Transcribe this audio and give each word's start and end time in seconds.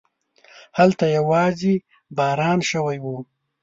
هلته 0.77 1.05
يواځې 1.17 1.73
باران 2.17 2.59
شوی 2.71 2.97
و. 3.01 3.05